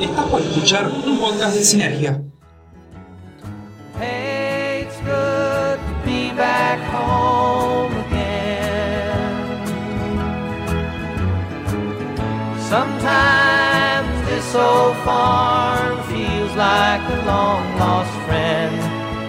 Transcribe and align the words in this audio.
Estás 0.00 0.26
por 0.26 0.40
escuchar 0.42 0.88
un 0.88 1.18
podcast 1.18 1.56
de 1.56 1.64
Sinergia. 1.64 2.20
Hey, 3.98 4.82
it's 4.82 5.00
good 5.00 5.78
to 5.78 5.94
be 6.04 6.32
back 6.36 6.78
home 6.92 7.96
again. 8.06 9.32
Sometimes 12.68 14.28
this 14.28 14.54
old 14.54 14.96
farm 14.98 16.02
feels 16.08 16.54
like 16.56 17.00
a 17.00 17.22
long 17.24 17.78
lost 17.78 18.12
friend. 18.26 18.76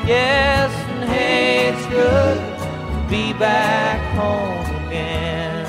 Yes, 0.06 0.70
and 0.90 1.10
hey, 1.10 1.70
it's 1.70 1.86
good 1.88 2.38
to 2.60 3.10
be 3.10 3.32
back 3.40 4.02
home 4.18 4.88
again. 4.88 5.66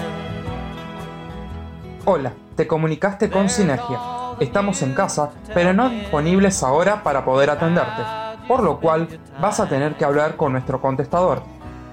Hola, 2.05 2.33
te 2.57 2.67
comunicaste 2.67 3.31
con 3.31 3.49
Sinergia. 3.49 4.18
Estamos 4.41 4.83
en 4.83 4.95
casa, 4.95 5.33
pero 5.53 5.75
no 5.75 5.91
disponibles 5.91 6.63
ahora 6.63 7.03
para 7.03 7.25
poder 7.25 7.51
atenderte, 7.51 8.03
por 8.47 8.63
lo 8.63 8.79
cual 8.79 9.09
vas 9.41 9.59
a 9.59 9.69
tener 9.69 9.97
que 9.97 10.05
hablar 10.05 10.37
con 10.37 10.53
nuestro 10.53 10.81
contestador. 10.81 11.43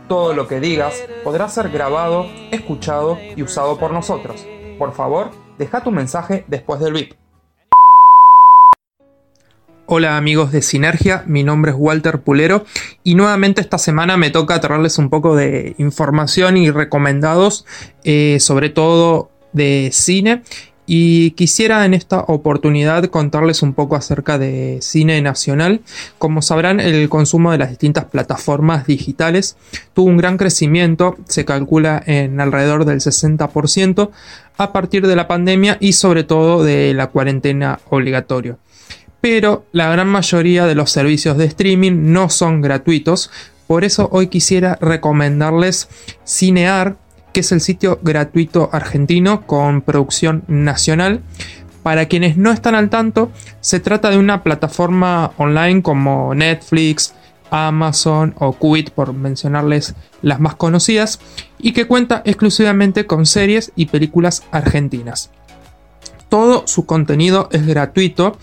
Todo 0.08 0.36
lo 0.36 0.48
que 0.48 0.60
digas 0.60 0.94
podrá 1.24 1.50
ser 1.50 1.70
grabado, 1.70 2.28
escuchado 2.52 3.18
y 3.36 3.42
usado 3.42 3.80
por 3.80 3.92
nosotros. 3.92 4.46
Por 4.78 4.94
favor, 4.94 5.32
deja 5.58 5.82
tu 5.82 5.90
mensaje 5.90 6.46
después 6.48 6.80
del 6.80 6.94
VIP. 6.94 7.14
Hola 9.88 10.16
amigos 10.16 10.52
de 10.52 10.62
Sinergia, 10.62 11.24
mi 11.26 11.44
nombre 11.44 11.72
es 11.72 11.78
Walter 11.80 12.22
Pulero 12.22 12.66
y 13.04 13.16
nuevamente 13.16 13.62
esta 13.62 13.80
semana 13.80 14.18
me 14.18 14.30
toca 14.30 14.62
traerles 14.62 15.00
un 15.00 15.10
poco 15.10 15.36
de 15.36 15.74
información 15.80 16.58
y 16.58 16.70
recomendados, 16.70 17.66
eh, 18.04 18.38
sobre 18.40 18.70
todo 18.70 19.32
de 19.54 19.90
cine. 19.92 20.44
Y 20.88 21.32
quisiera 21.32 21.86
en 21.86 21.94
esta 21.94 22.20
oportunidad 22.20 23.06
contarles 23.06 23.64
un 23.64 23.74
poco 23.74 23.96
acerca 23.96 24.38
de 24.38 24.80
cine 24.82 25.22
nacional. 25.22 25.82
Como 26.18 26.42
sabrán, 26.42 26.80
el 26.80 27.10
consumo 27.10 27.52
de 27.52 27.58
las 27.58 27.70
distintas 27.70 28.06
plataformas 28.06 28.86
digitales 28.86 29.58
tuvo 29.94 30.10
un 30.10 30.18
gran 30.18 30.38
crecimiento, 30.38 31.18
se 31.28 31.46
calcula 31.46 32.02
en 32.06 32.40
alrededor 32.40 32.86
del 32.86 33.00
60%, 33.00 34.10
a 34.58 34.72
partir 34.72 35.06
de 35.08 35.16
la 35.16 35.28
pandemia 35.28 35.78
y 35.80 35.94
sobre 35.94 36.24
todo 36.24 36.64
de 36.64 36.94
la 36.94 37.08
cuarentena 37.08 37.80
obligatoria 37.90 38.58
pero 39.26 39.66
la 39.72 39.90
gran 39.90 40.08
mayoría 40.08 40.68
de 40.68 40.76
los 40.76 40.92
servicios 40.92 41.36
de 41.36 41.46
streaming 41.46 42.14
no 42.14 42.30
son 42.30 42.62
gratuitos. 42.62 43.32
Por 43.66 43.84
eso 43.84 44.08
hoy 44.12 44.28
quisiera 44.28 44.78
recomendarles 44.80 45.90
Cinear, 46.28 46.98
que 47.36 47.42
es 47.42 47.52
el 47.52 47.60
sitio 47.60 48.00
gratuito 48.02 48.70
argentino 48.72 49.46
con 49.46 49.82
producción 49.82 50.46
nacional. 50.48 51.20
Para 51.84 52.06
quienes 52.06 52.38
no 52.38 52.50
están 52.50 52.76
al 52.76 52.90
tanto, 52.90 53.30
se 53.60 53.82
trata 53.82 54.10
de 54.10 54.18
una 54.18 54.42
plataforma 54.42 55.34
online 55.36 55.82
como 55.82 56.34
Netflix, 56.34 57.14
Amazon 57.52 58.36
o 58.40 58.54
Qubit, 58.54 58.92
por 58.92 59.12
mencionarles 59.12 59.96
las 60.22 60.40
más 60.40 60.56
conocidas, 60.56 61.20
y 61.60 61.74
que 61.74 61.88
cuenta 61.88 62.22
exclusivamente 62.24 63.06
con 63.06 63.26
series 63.26 63.74
y 63.76 63.88
películas 63.88 64.44
argentinas. 64.52 65.30
Todo 66.30 66.66
su 66.68 66.86
contenido 66.86 67.50
es 67.52 67.68
gratuito, 67.68 68.38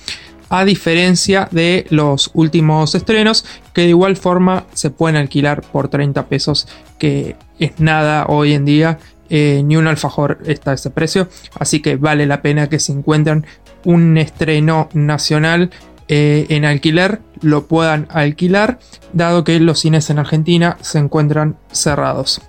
a 0.51 0.67
diferencia 0.67 1.49
de 1.51 1.87
los 1.89 2.31
últimos 2.35 2.95
estrenos 2.95 3.47
que 3.73 3.81
de 3.81 3.89
igual 3.89 4.19
forma 4.19 4.67
se 4.75 4.91
pueden 4.91 5.17
alquilar 5.17 5.63
por 5.63 5.89
30 5.89 6.27
pesos 6.27 6.69
que 6.99 7.37
es 7.65 7.81
nada 7.81 8.27
hoy 8.29 8.55
en 8.55 8.65
día 8.65 8.99
eh, 9.29 9.63
ni 9.65 9.77
un 9.77 9.87
alfajor 9.87 10.39
está 10.47 10.73
a 10.73 10.75
ese 10.75 10.91
precio 10.91 11.29
así 11.59 11.81
que 11.81 11.97
vale 11.97 12.27
la 12.27 12.43
pena 12.43 12.69
que 12.69 12.79
se 12.79 12.93
encuentren 12.93 13.47
un 13.85 14.19
estreno 14.19 14.89
nacional 14.95 15.71
eh, 16.09 16.47
en 16.51 16.65
alquiler 16.65 17.21
lo 17.41 17.67
puedan 17.67 18.07
alquilar 18.11 18.79
dado 19.13 19.45
que 19.45 19.59
los 19.61 19.81
cines 19.81 20.11
en 20.11 20.19
Argentina 20.19 20.77
se 20.81 20.99
encuentran 20.99 21.57
cerrados. 21.71 22.43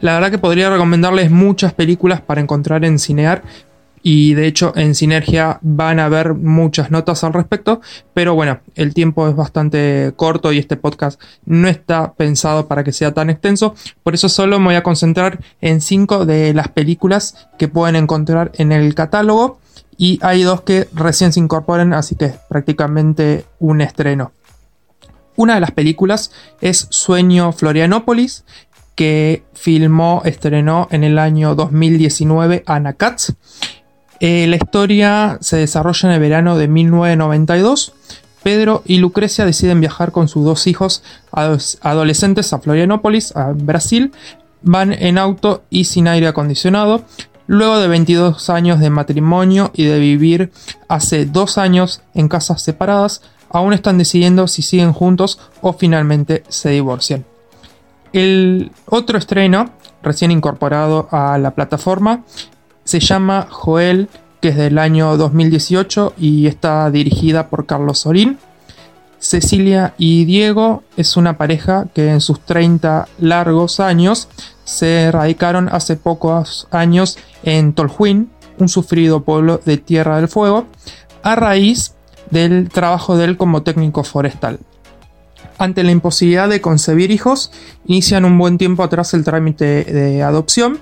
La 0.00 0.14
verdad 0.14 0.30
que 0.30 0.38
podría 0.38 0.70
recomendarles 0.70 1.30
muchas 1.30 1.72
películas 1.72 2.20
para 2.20 2.40
encontrar 2.40 2.84
en 2.84 2.98
Cinear, 2.98 3.42
y 4.02 4.34
de 4.34 4.46
hecho 4.46 4.72
en 4.76 4.94
Sinergia 4.94 5.58
van 5.62 6.00
a 6.00 6.06
haber 6.06 6.34
muchas 6.34 6.90
notas 6.90 7.24
al 7.24 7.32
respecto, 7.32 7.80
pero 8.14 8.34
bueno, 8.34 8.60
el 8.74 8.94
tiempo 8.94 9.28
es 9.28 9.36
bastante 9.36 10.12
corto 10.16 10.52
y 10.52 10.58
este 10.58 10.76
podcast 10.76 11.20
no 11.44 11.68
está 11.68 12.12
pensado 12.14 12.66
para 12.66 12.84
que 12.84 12.92
sea 12.92 13.14
tan 13.14 13.30
extenso, 13.30 13.74
por 14.02 14.14
eso 14.14 14.28
solo 14.28 14.58
me 14.58 14.66
voy 14.66 14.74
a 14.74 14.82
concentrar 14.82 15.38
en 15.60 15.80
cinco 15.80 16.26
de 16.26 16.52
las 16.54 16.68
películas 16.68 17.48
que 17.58 17.68
pueden 17.68 17.96
encontrar 17.96 18.50
en 18.54 18.72
el 18.72 18.94
catálogo 18.94 19.60
y 19.96 20.18
hay 20.22 20.42
dos 20.42 20.62
que 20.62 20.88
recién 20.94 21.32
se 21.32 21.40
incorporan, 21.40 21.92
así 21.92 22.16
que 22.16 22.26
es 22.26 22.36
prácticamente 22.48 23.44
un 23.60 23.80
estreno. 23.80 24.32
Una 25.36 25.54
de 25.54 25.60
las 25.60 25.70
películas 25.70 26.32
es 26.60 26.88
Sueño 26.90 27.52
Florianópolis, 27.52 28.44
que 28.94 29.44
filmó, 29.54 30.22
estrenó 30.24 30.88
en 30.90 31.04
el 31.04 31.18
año 31.18 31.54
2019 31.54 32.64
Ana 32.66 32.92
Katz 32.92 33.34
eh, 34.24 34.46
la 34.46 34.54
historia 34.54 35.38
se 35.40 35.56
desarrolla 35.56 36.08
en 36.08 36.14
el 36.14 36.20
verano 36.20 36.56
de 36.56 36.68
1992. 36.68 37.92
Pedro 38.44 38.84
y 38.86 38.98
Lucrecia 38.98 39.44
deciden 39.44 39.80
viajar 39.80 40.12
con 40.12 40.28
sus 40.28 40.44
dos 40.44 40.68
hijos 40.68 41.02
adolescentes 41.32 42.52
a 42.52 42.60
Florianópolis, 42.60 43.34
a 43.34 43.50
Brasil. 43.52 44.12
Van 44.62 44.92
en 44.92 45.18
auto 45.18 45.64
y 45.70 45.86
sin 45.86 46.06
aire 46.06 46.28
acondicionado. 46.28 47.02
Luego 47.48 47.80
de 47.80 47.88
22 47.88 48.48
años 48.48 48.78
de 48.78 48.90
matrimonio 48.90 49.72
y 49.74 49.86
de 49.86 49.98
vivir 49.98 50.52
hace 50.86 51.26
dos 51.26 51.58
años 51.58 52.02
en 52.14 52.28
casas 52.28 52.62
separadas, 52.62 53.22
aún 53.50 53.72
están 53.72 53.98
decidiendo 53.98 54.46
si 54.46 54.62
siguen 54.62 54.92
juntos 54.92 55.40
o 55.62 55.72
finalmente 55.72 56.44
se 56.48 56.70
divorcian. 56.70 57.24
El 58.12 58.70
otro 58.86 59.18
estreno, 59.18 59.70
recién 60.00 60.30
incorporado 60.30 61.08
a 61.10 61.38
la 61.38 61.56
plataforma, 61.56 62.22
se 62.84 63.00
llama 63.00 63.46
Joel, 63.50 64.08
que 64.40 64.48
es 64.48 64.56
del 64.56 64.78
año 64.78 65.16
2018 65.16 66.14
y 66.18 66.46
está 66.46 66.90
dirigida 66.90 67.48
por 67.48 67.66
Carlos 67.66 68.00
Sorín. 68.00 68.38
Cecilia 69.18 69.94
y 69.98 70.24
Diego 70.24 70.82
es 70.96 71.16
una 71.16 71.38
pareja 71.38 71.86
que 71.94 72.10
en 72.10 72.20
sus 72.20 72.40
30 72.40 73.06
largos 73.20 73.78
años 73.78 74.28
se 74.64 75.10
radicaron 75.12 75.68
hace 75.68 75.96
pocos 75.96 76.66
años 76.72 77.18
en 77.44 77.72
Tolhuin, 77.72 78.30
un 78.58 78.68
sufrido 78.68 79.22
pueblo 79.22 79.60
de 79.64 79.76
Tierra 79.76 80.16
del 80.16 80.26
Fuego, 80.26 80.66
a 81.22 81.36
raíz 81.36 81.94
del 82.30 82.68
trabajo 82.68 83.16
de 83.16 83.26
él 83.26 83.36
como 83.36 83.62
técnico 83.62 84.02
forestal. 84.02 84.58
Ante 85.58 85.84
la 85.84 85.92
imposibilidad 85.92 86.48
de 86.48 86.60
concebir 86.60 87.12
hijos, 87.12 87.52
inician 87.86 88.24
un 88.24 88.36
buen 88.38 88.58
tiempo 88.58 88.82
atrás 88.82 89.14
el 89.14 89.22
trámite 89.22 89.84
de 89.84 90.22
adopción 90.22 90.80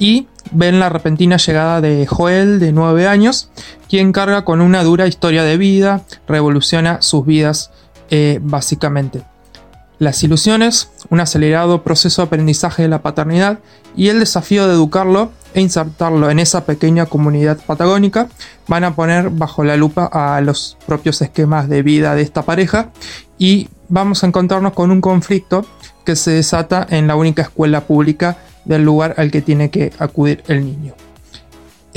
y 0.00 0.26
ven 0.52 0.80
la 0.80 0.88
repentina 0.88 1.36
llegada 1.36 1.80
de 1.80 2.06
Joel, 2.06 2.60
de 2.60 2.72
9 2.72 3.06
años, 3.06 3.50
quien 3.88 4.12
carga 4.12 4.44
con 4.44 4.60
una 4.60 4.82
dura 4.82 5.06
historia 5.06 5.42
de 5.42 5.56
vida, 5.56 6.02
revoluciona 6.28 7.02
sus 7.02 7.24
vidas 7.26 7.70
eh, 8.10 8.38
básicamente. 8.42 9.22
Las 9.98 10.22
ilusiones, 10.22 10.90
un 11.08 11.20
acelerado 11.20 11.82
proceso 11.82 12.20
de 12.20 12.26
aprendizaje 12.26 12.82
de 12.82 12.88
la 12.88 13.00
paternidad 13.00 13.60
y 13.96 14.08
el 14.08 14.20
desafío 14.20 14.66
de 14.66 14.74
educarlo 14.74 15.30
e 15.54 15.62
insertarlo 15.62 16.28
en 16.28 16.38
esa 16.38 16.66
pequeña 16.66 17.06
comunidad 17.06 17.58
patagónica 17.66 18.28
van 18.68 18.84
a 18.84 18.94
poner 18.94 19.30
bajo 19.30 19.64
la 19.64 19.76
lupa 19.76 20.04
a 20.12 20.40
los 20.42 20.76
propios 20.86 21.22
esquemas 21.22 21.70
de 21.70 21.82
vida 21.82 22.14
de 22.14 22.20
esta 22.20 22.42
pareja 22.42 22.90
y 23.38 23.70
vamos 23.88 24.22
a 24.22 24.26
encontrarnos 24.26 24.74
con 24.74 24.90
un 24.90 25.00
conflicto 25.00 25.64
que 26.04 26.14
se 26.14 26.32
desata 26.32 26.86
en 26.90 27.06
la 27.06 27.16
única 27.16 27.42
escuela 27.42 27.82
pública 27.82 28.36
del 28.66 28.82
lugar 28.84 29.14
al 29.16 29.30
que 29.30 29.42
tiene 29.42 29.70
que 29.70 29.92
acudir 29.98 30.42
el 30.48 30.64
niño. 30.64 30.94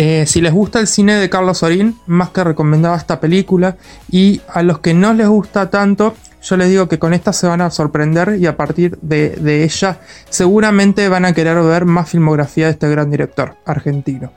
Eh, 0.01 0.25
si 0.25 0.39
les 0.39 0.53
gusta 0.53 0.79
el 0.79 0.87
cine 0.87 1.15
de 1.15 1.29
Carlos 1.29 1.57
Sorín, 1.57 1.97
más 2.07 2.29
que 2.29 2.41
recomendaba 2.41 2.95
esta 2.95 3.19
película. 3.19 3.75
Y 4.09 4.39
a 4.47 4.63
los 4.63 4.79
que 4.79 4.93
no 4.93 5.13
les 5.13 5.27
gusta 5.27 5.69
tanto, 5.69 6.15
yo 6.41 6.55
les 6.55 6.69
digo 6.69 6.87
que 6.87 6.99
con 6.99 7.13
esta 7.13 7.33
se 7.33 7.47
van 7.47 7.59
a 7.59 7.69
sorprender 7.69 8.37
y 8.39 8.45
a 8.45 8.55
partir 8.55 8.97
de, 9.01 9.31
de 9.31 9.65
ella 9.65 9.99
seguramente 10.29 11.09
van 11.09 11.25
a 11.25 11.33
querer 11.33 11.61
ver 11.63 11.83
más 11.83 12.09
filmografía 12.09 12.67
de 12.67 12.71
este 12.71 12.89
gran 12.89 13.11
director 13.11 13.57
argentino. 13.65 14.31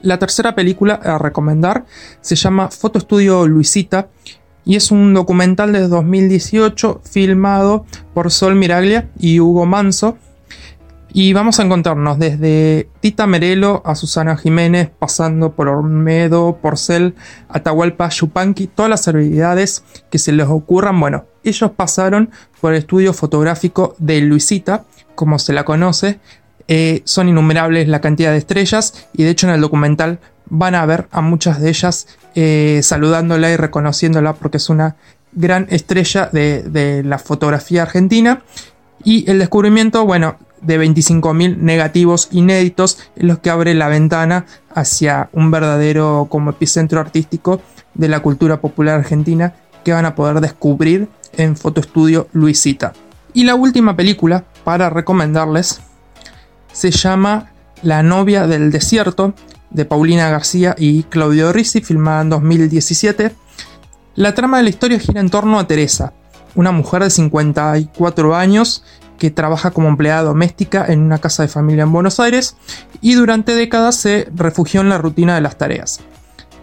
La 0.00 0.18
tercera 0.18 0.54
película 0.54 0.94
a 0.94 1.18
recomendar 1.18 1.84
se 2.22 2.34
llama 2.34 2.70
Foto 2.70 2.98
Estudio 2.98 3.46
Luisita 3.46 4.08
y 4.64 4.76
es 4.76 4.90
un 4.90 5.12
documental 5.12 5.72
de 5.72 5.86
2018 5.86 7.02
filmado 7.04 7.84
por 8.14 8.30
Sol 8.30 8.54
Miraglia 8.54 9.10
y 9.18 9.40
Hugo 9.40 9.66
Manso 9.66 10.16
y 11.12 11.32
vamos 11.32 11.58
a 11.58 11.62
encontrarnos 11.62 12.18
desde 12.18 12.88
Tita 13.00 13.26
Merelo 13.26 13.82
a 13.86 13.94
Susana 13.94 14.36
Jiménez, 14.36 14.90
pasando 14.98 15.52
por 15.52 15.68
Olmedo, 15.68 16.58
Porcel, 16.60 17.14
Atahualpa, 17.48 18.10
Yupanqui, 18.10 18.66
todas 18.66 18.90
las 18.90 19.04
celebridades 19.04 19.84
que 20.10 20.18
se 20.18 20.32
les 20.32 20.46
ocurran. 20.46 21.00
Bueno, 21.00 21.24
ellos 21.44 21.70
pasaron 21.70 22.30
por 22.60 22.72
el 22.72 22.80
estudio 22.80 23.14
fotográfico 23.14 23.96
de 23.98 24.20
Luisita, 24.20 24.84
como 25.14 25.38
se 25.38 25.54
la 25.54 25.64
conoce. 25.64 26.20
Eh, 26.68 27.00
son 27.04 27.30
innumerables 27.30 27.88
la 27.88 28.02
cantidad 28.02 28.32
de 28.32 28.38
estrellas 28.38 29.08
y 29.14 29.22
de 29.22 29.30
hecho 29.30 29.48
en 29.48 29.54
el 29.54 29.62
documental 29.62 30.18
van 30.50 30.74
a 30.74 30.84
ver 30.84 31.08
a 31.10 31.22
muchas 31.22 31.62
de 31.62 31.70
ellas 31.70 32.06
eh, 32.34 32.80
saludándola 32.82 33.50
y 33.50 33.56
reconociéndola 33.56 34.34
porque 34.34 34.58
es 34.58 34.68
una 34.68 34.96
gran 35.32 35.66
estrella 35.70 36.28
de, 36.30 36.62
de 36.64 37.02
la 37.02 37.18
fotografía 37.18 37.82
argentina. 37.82 38.42
Y 39.04 39.30
el 39.30 39.38
descubrimiento, 39.38 40.04
bueno, 40.04 40.36
de 40.62 40.80
25.000 40.80 41.56
negativos 41.58 42.28
inéditos 42.32 42.98
en 43.16 43.28
los 43.28 43.38
que 43.38 43.50
abre 43.50 43.74
la 43.74 43.88
ventana 43.88 44.46
hacia 44.74 45.28
un 45.32 45.50
verdadero 45.50 46.26
como 46.30 46.50
epicentro 46.50 47.00
artístico 47.00 47.60
de 47.94 48.08
la 48.08 48.20
cultura 48.20 48.60
popular 48.60 48.98
argentina 48.98 49.54
que 49.84 49.92
van 49.92 50.06
a 50.06 50.14
poder 50.14 50.40
descubrir 50.40 51.08
en 51.36 51.56
Fotoestudio 51.56 52.28
Luisita. 52.32 52.92
Y 53.34 53.44
la 53.44 53.54
última 53.54 53.96
película 53.96 54.44
para 54.64 54.90
recomendarles 54.90 55.80
se 56.72 56.90
llama 56.90 57.52
La 57.82 58.02
novia 58.02 58.46
del 58.46 58.70
desierto 58.70 59.34
de 59.70 59.84
Paulina 59.84 60.30
García 60.30 60.74
y 60.78 61.02
Claudio 61.04 61.52
Rizzi, 61.52 61.80
filmada 61.80 62.22
en 62.22 62.30
2017. 62.30 63.34
La 64.14 64.34
trama 64.34 64.58
de 64.58 64.64
la 64.64 64.70
historia 64.70 64.98
gira 64.98 65.20
en 65.20 65.30
torno 65.30 65.58
a 65.58 65.66
Teresa, 65.66 66.12
una 66.54 66.72
mujer 66.72 67.02
de 67.02 67.10
54 67.10 68.34
años 68.34 68.84
que 69.18 69.30
trabaja 69.30 69.72
como 69.72 69.88
empleada 69.88 70.22
doméstica 70.22 70.86
en 70.88 71.00
una 71.00 71.18
casa 71.18 71.42
de 71.42 71.48
familia 71.48 71.82
en 71.82 71.92
Buenos 71.92 72.20
Aires 72.20 72.56
y 73.00 73.14
durante 73.14 73.54
décadas 73.54 73.96
se 73.96 74.28
refugió 74.34 74.80
en 74.80 74.88
la 74.88 74.98
rutina 74.98 75.34
de 75.34 75.40
las 75.40 75.58
tareas. 75.58 76.00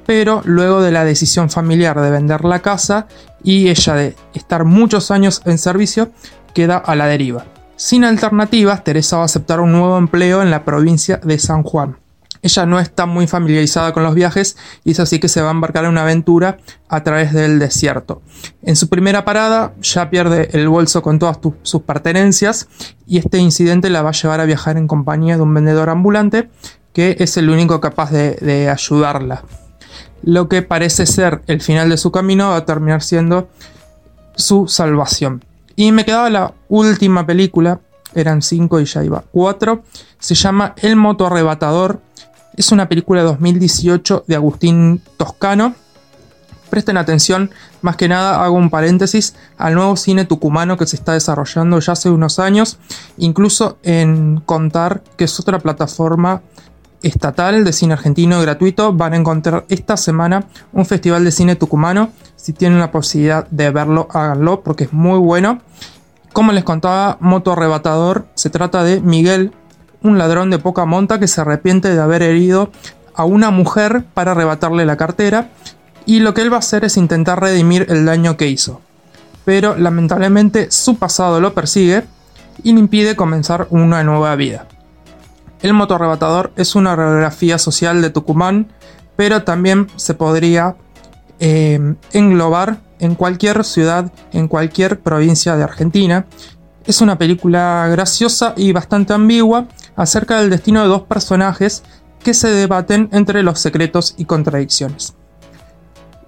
Pero 0.05 0.41
luego 0.45 0.81
de 0.81 0.91
la 0.91 1.05
decisión 1.05 1.49
familiar 1.49 1.99
de 1.99 2.11
vender 2.11 2.45
la 2.45 2.61
casa 2.61 3.07
y 3.43 3.69
ella 3.69 3.93
de 3.95 4.15
estar 4.33 4.65
muchos 4.65 5.11
años 5.11 5.41
en 5.45 5.57
servicio, 5.57 6.11
queda 6.53 6.77
a 6.77 6.95
la 6.95 7.07
deriva. 7.07 7.45
Sin 7.75 8.03
alternativas, 8.03 8.83
Teresa 8.83 9.17
va 9.17 9.23
a 9.23 9.25
aceptar 9.25 9.59
un 9.59 9.71
nuevo 9.71 9.97
empleo 9.97 10.41
en 10.41 10.49
la 10.49 10.63
provincia 10.63 11.17
de 11.17 11.37
San 11.37 11.63
Juan. 11.63 11.97
Ella 12.45 12.67
no 12.67 12.79
está 12.79 13.07
muy 13.07 13.25
familiarizada 13.25 13.91
con 13.91 14.03
los 14.03 14.13
viajes 14.13 14.55
y 14.83 14.91
es 14.91 14.99
así 14.99 15.17
que 15.17 15.27
se 15.27 15.41
va 15.41 15.47
a 15.47 15.51
embarcar 15.51 15.85
en 15.85 15.89
una 15.89 16.03
aventura 16.03 16.59
a 16.87 17.01
través 17.01 17.33
del 17.33 17.57
desierto. 17.57 18.21
En 18.61 18.75
su 18.75 18.87
primera 18.87 19.25
parada 19.25 19.73
ya 19.81 20.11
pierde 20.11 20.49
el 20.53 20.69
bolso 20.69 21.01
con 21.01 21.17
todas 21.17 21.39
sus 21.63 21.81
pertenencias 21.81 22.67
y 23.07 23.17
este 23.17 23.39
incidente 23.39 23.89
la 23.89 24.03
va 24.03 24.09
a 24.09 24.13
llevar 24.13 24.41
a 24.41 24.45
viajar 24.45 24.77
en 24.77 24.87
compañía 24.87 25.37
de 25.37 25.41
un 25.41 25.55
vendedor 25.55 25.89
ambulante 25.89 26.51
que 26.93 27.15
es 27.17 27.35
el 27.37 27.49
único 27.49 27.81
capaz 27.81 28.11
de, 28.11 28.33
de 28.35 28.69
ayudarla. 28.69 29.43
Lo 30.21 30.47
que 30.47 30.61
parece 30.61 31.07
ser 31.07 31.41
el 31.47 31.61
final 31.61 31.89
de 31.89 31.97
su 31.97 32.11
camino 32.11 32.49
va 32.49 32.57
a 32.57 32.65
terminar 32.65 33.01
siendo 33.01 33.49
su 34.35 34.67
salvación. 34.67 35.43
Y 35.75 35.91
me 35.91 36.05
quedaba 36.05 36.29
la 36.29 36.53
última 36.69 37.25
película, 37.25 37.79
eran 38.13 38.43
cinco 38.43 38.79
y 38.79 38.85
ya 38.85 39.03
iba 39.03 39.23
cuatro. 39.31 39.81
Se 40.19 40.35
llama 40.35 40.75
El 40.77 40.95
moto 40.95 41.25
arrebatador 41.25 42.01
es 42.55 42.71
una 42.71 42.87
película 42.87 43.21
de 43.21 43.27
2018 43.27 44.25
de 44.27 44.35
Agustín 44.35 45.01
Toscano. 45.17 45.75
Presten 46.69 46.97
atención, 46.97 47.51
más 47.81 47.95
que 47.95 48.07
nada 48.07 48.43
hago 48.43 48.55
un 48.55 48.69
paréntesis 48.69 49.35
al 49.57 49.75
nuevo 49.75 49.95
cine 49.95 50.25
tucumano 50.25 50.77
que 50.77 50.87
se 50.87 50.95
está 50.95 51.13
desarrollando 51.13 51.79
ya 51.79 51.93
hace 51.93 52.09
unos 52.09 52.39
años, 52.39 52.79
incluso 53.17 53.77
en 53.83 54.41
contar 54.45 55.03
que 55.15 55.25
es 55.25 55.39
otra 55.39 55.59
plataforma 55.59 56.41
estatal 57.03 57.63
de 57.63 57.71
cine 57.71 57.93
argentino 57.93 58.41
gratuito. 58.41 58.93
Van 58.93 59.13
a 59.13 59.17
encontrar 59.17 59.65
esta 59.69 59.95
semana 59.95 60.45
un 60.73 60.85
festival 60.85 61.23
de 61.23 61.31
cine 61.31 61.55
tucumano. 61.55 62.09
Si 62.35 62.51
tienen 62.51 62.79
la 62.79 62.91
posibilidad 62.91 63.47
de 63.49 63.69
verlo, 63.69 64.07
háganlo 64.11 64.61
porque 64.61 64.85
es 64.85 64.93
muy 64.93 65.19
bueno. 65.19 65.61
Como 66.33 66.51
les 66.51 66.63
contaba, 66.63 67.17
Moto 67.21 67.53
Arrebatador 67.53 68.27
se 68.33 68.49
trata 68.49 68.83
de 68.83 68.99
Miguel 68.99 69.53
un 70.05 70.17
ladrón 70.17 70.49
de 70.49 70.59
poca 70.59 70.85
monta 70.85 71.19
que 71.19 71.27
se 71.27 71.41
arrepiente 71.41 71.93
de 71.93 72.01
haber 72.01 72.21
herido 72.21 72.71
a 73.15 73.25
una 73.25 73.49
mujer 73.51 74.03
para 74.13 74.31
arrebatarle 74.31 74.85
la 74.85 74.97
cartera 74.97 75.49
y 76.05 76.19
lo 76.19 76.33
que 76.33 76.41
él 76.41 76.51
va 76.51 76.57
a 76.57 76.59
hacer 76.59 76.85
es 76.85 76.97
intentar 76.97 77.41
redimir 77.41 77.87
el 77.89 78.05
daño 78.05 78.37
que 78.37 78.47
hizo. 78.47 78.81
Pero 79.43 79.75
lamentablemente 79.75 80.71
su 80.71 80.97
pasado 80.97 81.41
lo 81.41 81.53
persigue 81.53 82.03
y 82.63 82.73
le 82.73 82.79
impide 82.79 83.15
comenzar 83.15 83.67
una 83.69 84.03
nueva 84.03 84.35
vida. 84.35 84.67
El 85.61 85.73
motorrebatador 85.73 86.51
es 86.55 86.75
una 86.75 86.95
radiografía 86.95 87.57
social 87.57 88.01
de 88.01 88.11
Tucumán, 88.11 88.67
pero 89.15 89.43
también 89.43 89.87
se 89.95 90.13
podría 90.13 90.75
eh, 91.39 91.95
englobar 92.13 92.77
en 92.99 93.15
cualquier 93.15 93.63
ciudad, 93.63 94.11
en 94.31 94.47
cualquier 94.47 94.99
provincia 94.99 95.55
de 95.55 95.63
Argentina. 95.63 96.25
Es 96.85 97.01
una 97.01 97.17
película 97.17 97.87
graciosa 97.89 98.53
y 98.55 98.71
bastante 98.71 99.13
ambigua, 99.13 99.65
acerca 99.95 100.39
del 100.39 100.49
destino 100.49 100.81
de 100.81 100.87
dos 100.87 101.03
personajes 101.03 101.83
que 102.23 102.33
se 102.33 102.49
debaten 102.49 103.09
entre 103.11 103.43
los 103.43 103.59
secretos 103.59 104.15
y 104.17 104.25
contradicciones. 104.25 105.13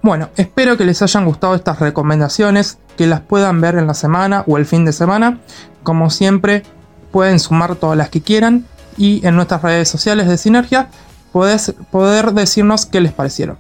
Bueno, 0.02 0.30
espero 0.38 0.78
que 0.78 0.86
les 0.86 1.02
hayan 1.02 1.26
gustado 1.26 1.56
estas 1.56 1.80
recomendaciones, 1.80 2.78
que 2.98 3.08
las 3.08 3.22
puedan 3.22 3.60
ver 3.62 3.76
en 3.76 3.88
la 3.88 3.94
semana 3.94 4.44
o 4.48 4.58
el 4.58 4.66
fin 4.66 4.86
de 4.86 4.94
semana. 4.94 5.40
Como 5.84 6.10
siempre, 6.10 6.64
pueden 7.12 7.40
sumar 7.40 7.76
todas 7.76 7.98
las 7.98 8.10
que 8.10 8.22
quieran 8.22 8.66
y 8.98 9.26
en 9.26 9.36
nuestras 9.36 9.62
redes 9.62 9.90
sociales 9.90 10.28
de 10.28 10.38
Sinergia 10.38 10.90
podés 11.32 11.74
poder 11.92 12.34
decirnos 12.34 12.86
qué 12.86 13.02
les 13.02 13.12
parecieron. 13.12 13.58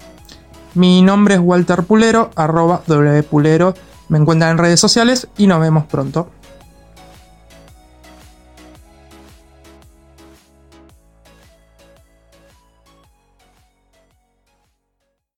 Mi 0.73 1.01
nombre 1.01 1.35
es 1.35 1.41
Walter 1.41 1.83
Pulero, 1.83 2.29
arroba 2.35 2.81
wpulero. 2.87 3.73
Me 4.09 4.19
encuentran 4.19 4.51
en 4.51 4.57
redes 4.59 4.79
sociales 4.79 5.27
y 5.37 5.47
nos 5.47 5.59
vemos 5.59 5.85
pronto. 5.85 6.29